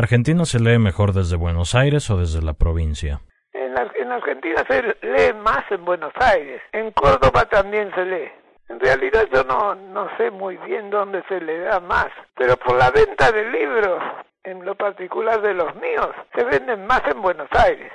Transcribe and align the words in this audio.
¿Argentina 0.00 0.46
se 0.46 0.58
lee 0.58 0.78
mejor 0.78 1.12
desde 1.12 1.36
Buenos 1.36 1.74
Aires 1.74 2.08
o 2.08 2.16
desde 2.16 2.40
la 2.40 2.54
provincia? 2.54 3.20
En, 3.52 3.74
en 3.96 4.10
Argentina 4.10 4.64
se 4.66 4.82
lee 4.82 5.34
más 5.34 5.70
en 5.70 5.84
Buenos 5.84 6.14
Aires. 6.18 6.62
En 6.72 6.90
Córdoba 6.92 7.44
también 7.44 7.94
se 7.94 8.06
lee. 8.06 8.32
En 8.70 8.80
realidad 8.80 9.28
yo 9.30 9.44
no, 9.44 9.74
no 9.74 10.08
sé 10.16 10.30
muy 10.30 10.56
bien 10.56 10.88
dónde 10.88 11.22
se 11.28 11.38
le 11.42 11.58
da 11.58 11.80
más, 11.80 12.06
pero 12.34 12.56
por 12.56 12.78
la 12.78 12.90
venta 12.90 13.30
de 13.30 13.50
libros, 13.50 14.02
en 14.42 14.64
lo 14.64 14.74
particular 14.74 15.42
de 15.42 15.52
los 15.52 15.74
míos, 15.74 16.08
se 16.34 16.44
venden 16.44 16.86
más 16.86 17.02
en 17.06 17.20
Buenos 17.20 17.50
Aires. 17.52 17.92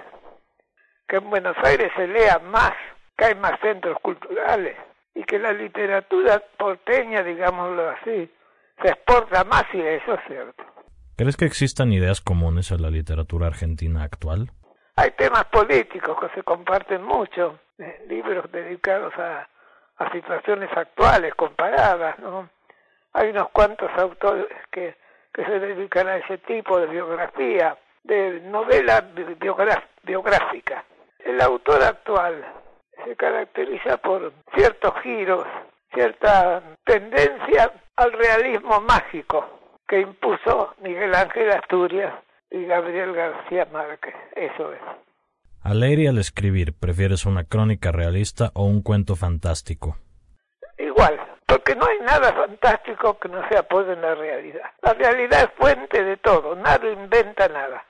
Que 1.07 1.15
en 1.15 1.27
Buenos 1.27 1.57
Aires 1.63 1.91
se 1.95 2.05
lea 2.05 2.37
más, 2.37 2.73
que 3.17 3.25
hay 3.25 3.35
más 3.35 3.59
centros 3.61 3.97
culturales 4.03 4.77
y 5.15 5.23
que 5.23 5.39
la 5.39 5.53
literatura 5.53 6.39
porteña, 6.55 7.23
digámoslo 7.23 7.89
así, 7.89 8.31
se 8.83 8.89
exporta 8.89 9.43
más 9.43 9.63
y 9.73 9.81
eso 9.81 10.13
es 10.13 10.21
cierto. 10.27 10.74
¿Crees 11.17 11.37
que 11.37 11.45
existan 11.45 11.93
ideas 11.93 12.19
comunes 12.19 12.71
en 12.71 12.81
la 12.81 12.89
literatura 12.89 13.47
argentina 13.47 14.03
actual? 14.03 14.51
Hay 14.97 15.11
temas 15.11 15.45
políticos 15.45 16.17
que 16.19 16.27
se 16.35 16.43
comparten 16.43 17.03
mucho, 17.03 17.57
eh, 17.77 18.05
libros 18.09 18.51
dedicados 18.51 19.13
a, 19.17 19.47
a 19.97 20.11
situaciones 20.11 20.69
actuales, 20.75 21.33
comparadas, 21.35 22.19
¿no? 22.19 22.49
Hay 23.13 23.29
unos 23.29 23.47
cuantos 23.51 23.89
autores 23.97 24.47
que, 24.69 24.97
que 25.33 25.45
se 25.45 25.57
dedican 25.57 26.09
a 26.09 26.17
ese 26.17 26.37
tipo 26.39 26.77
de 26.81 26.87
biografía, 26.87 27.77
de 28.03 28.41
novela 28.41 28.99
biográfica. 30.03 30.83
El 31.19 31.39
autor 31.39 31.81
actual 31.81 32.45
se 33.05 33.15
caracteriza 33.15 33.95
por 33.97 34.33
ciertos 34.53 34.93
giros, 35.01 35.47
cierta 35.93 36.61
tendencia 36.83 37.71
al 37.95 38.11
realismo 38.11 38.81
mágico 38.81 39.54
que 39.87 40.01
impuso 40.01 40.73
Miguel 40.81 41.13
Ángel 41.15 41.51
Asturias 41.51 42.13
y 42.51 42.65
Gabriel 42.65 43.13
García 43.13 43.67
Márquez. 43.71 44.15
Eso 44.35 44.73
es. 44.73 44.79
Al 45.61 45.79
leer 45.79 45.99
y 45.99 46.07
al 46.07 46.19
escribir, 46.19 46.73
¿prefieres 46.79 47.25
una 47.25 47.43
crónica 47.43 47.91
realista 47.91 48.51
o 48.53 48.65
un 48.65 48.83
cuento 48.83 49.15
fantástico? 49.15 49.97
Igual, 50.77 51.19
porque 51.47 51.75
no 51.75 51.85
hay 51.87 51.99
nada 51.99 52.33
fantástico 52.33 53.17
que 53.17 53.29
no 53.29 53.47
se 53.49 53.57
apoye 53.57 53.93
en 53.93 54.01
la 54.01 54.13
realidad. 54.13 54.71
La 54.81 54.93
realidad 54.93 55.43
es 55.43 55.49
fuente 55.57 56.03
de 56.03 56.17
todo, 56.17 56.55
nadie 56.55 56.91
inventa 56.91 57.47
nada. 57.47 57.83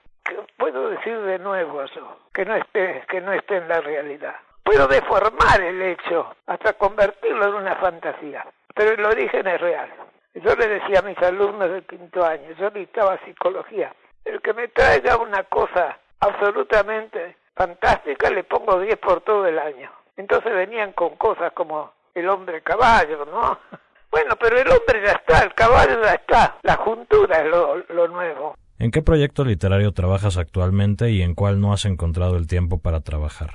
Puedo 0.57 0.89
decir 0.89 1.19
de 1.19 1.37
nuevo 1.39 1.83
eso, 1.83 2.19
que 2.33 2.45
no 2.45 2.55
esté, 2.55 3.03
que 3.09 3.21
no 3.21 3.33
esté 3.33 3.57
en 3.57 3.67
la 3.67 3.81
realidad. 3.81 4.35
Puedo 4.63 4.87
deformar 4.87 5.61
el 5.61 5.81
hecho 5.81 6.35
hasta 6.47 6.73
convertirlo 6.73 7.49
en 7.49 7.53
una 7.55 7.75
fantasía, 7.75 8.47
pero 8.73 8.91
el 8.91 9.05
origen 9.05 9.45
es 9.47 9.61
real. 9.61 9.89
Yo 10.35 10.53
le 10.55 10.67
decía 10.67 10.99
a 10.99 11.01
mis 11.01 11.17
alumnos 11.19 11.69
del 11.69 11.85
quinto 11.85 12.25
año, 12.25 12.51
yo 12.59 12.69
dictaba 12.69 13.17
psicología, 13.23 13.95
el 14.25 14.41
que 14.41 14.53
me 14.53 14.67
traiga 14.67 15.17
una 15.17 15.43
cosa 15.43 15.97
absolutamente 16.19 17.37
fantástica 17.55 18.29
le 18.29 18.43
pongo 18.43 18.79
10 18.79 18.97
por 18.97 19.21
todo 19.21 19.47
el 19.47 19.57
año. 19.57 19.89
Entonces 20.17 20.53
venían 20.53 20.91
con 20.91 21.15
cosas 21.15 21.53
como 21.53 21.91
el 22.13 22.27
hombre 22.29 22.61
caballo, 22.61 23.25
¿no? 23.25 23.59
Bueno, 24.11 24.37
pero 24.39 24.57
el 24.57 24.67
hombre 24.69 25.01
ya 25.05 25.11
está, 25.11 25.43
el 25.43 25.53
caballo 25.53 26.01
ya 26.01 26.13
está, 26.13 26.57
la 26.61 26.77
juntura 26.77 27.41
es 27.41 27.47
lo, 27.49 27.75
lo 27.89 28.07
nuevo. 28.07 28.55
¿En 28.79 28.89
qué 28.89 29.01
proyecto 29.01 29.43
literario 29.43 29.91
trabajas 29.91 30.37
actualmente 30.37 31.09
y 31.09 31.21
en 31.21 31.35
cuál 31.35 31.59
no 31.59 31.73
has 31.73 31.83
encontrado 31.83 32.37
el 32.37 32.47
tiempo 32.47 32.79
para 32.79 33.01
trabajar? 33.01 33.49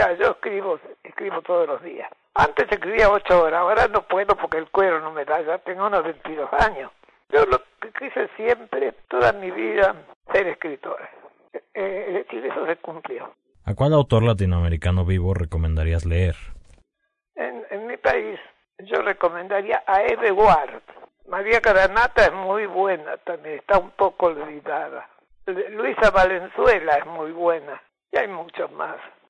Mira, 0.00 0.14
yo 0.14 0.30
escribo, 0.30 0.80
escribo 1.04 1.42
todos 1.42 1.68
los 1.68 1.82
días. 1.82 2.10
Antes 2.34 2.72
escribía 2.72 3.10
ocho 3.10 3.42
horas, 3.42 3.60
ahora 3.60 3.86
no 3.88 4.00
puedo 4.08 4.34
porque 4.34 4.56
el 4.56 4.70
cuero 4.70 4.98
no 5.00 5.12
me 5.12 5.26
da, 5.26 5.42
ya 5.42 5.58
tengo 5.58 5.86
unos 5.86 6.02
22 6.04 6.48
años. 6.54 6.90
Yo 7.28 7.44
lo 7.44 7.58
que 7.82 7.92
quise 7.98 8.28
siempre, 8.34 8.94
toda 9.08 9.34
mi 9.34 9.50
vida, 9.50 9.94
ser 10.32 10.46
escritor. 10.46 10.98
Eh, 11.74 12.24
decir, 12.24 12.46
eso 12.46 12.64
se 12.64 12.76
cumplió. 12.76 13.34
¿A 13.66 13.74
cuál 13.74 13.92
autor 13.92 14.22
latinoamericano 14.22 15.04
vivo 15.04 15.34
recomendarías 15.34 16.06
leer? 16.06 16.36
En, 17.34 17.62
en 17.68 17.86
mi 17.86 17.98
país, 17.98 18.40
yo 18.78 19.02
recomendaría 19.02 19.82
a 19.86 20.02
Eve 20.04 20.32
Ward. 20.32 20.80
María 21.28 21.60
Caranata 21.60 22.24
es 22.24 22.32
muy 22.32 22.64
buena 22.64 23.18
también, 23.18 23.56
está 23.56 23.78
un 23.78 23.90
poco 23.90 24.26
olvidada. 24.28 25.10
Luisa 25.46 26.10
Valenzuela 26.10 26.94
es 26.96 27.06
muy 27.06 27.32
buena, 27.32 27.82
y 28.12 28.16
hay 28.16 28.28
muchos 28.28 28.72
más. 28.72 28.96